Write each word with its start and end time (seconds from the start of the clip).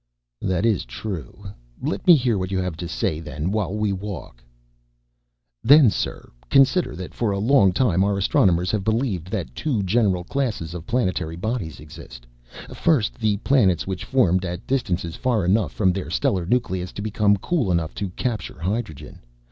"That 0.41 0.65
is 0.65 0.83
true. 0.83 1.45
Let 1.79 2.07
me 2.07 2.15
hear 2.15 2.35
what 2.35 2.49
you 2.49 2.57
have 2.57 2.75
to 2.77 2.87
say 2.87 3.19
then, 3.19 3.51
while 3.51 3.75
we 3.75 3.93
walk." 3.93 4.43
"Then, 5.63 5.91
sir, 5.91 6.31
consider 6.49 6.95
that 6.95 7.13
for 7.13 7.29
a 7.29 7.37
long 7.37 7.71
time 7.71 8.03
our 8.03 8.17
astronomers 8.17 8.71
have 8.71 8.83
believed 8.83 9.29
that 9.29 9.53
two 9.53 9.83
general 9.83 10.23
classes 10.23 10.73
of 10.73 10.87
planetary 10.87 11.35
bodies 11.35 11.79
existed. 11.79 12.25
First, 12.73 13.13
the 13.19 13.37
planets 13.43 13.85
which 13.85 14.03
formed 14.05 14.43
at 14.43 14.65
distances 14.65 15.15
far 15.15 15.45
enough 15.45 15.71
from 15.71 15.91
their 15.93 16.09
stellar 16.09 16.47
nucleus 16.47 16.91
to 16.93 17.03
become 17.03 17.37
cool 17.37 17.71
enough 17.71 17.93
to 17.93 18.09
capture 18.17 18.57
hydrogen. 18.59 19.19